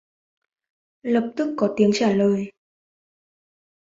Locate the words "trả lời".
1.93-2.51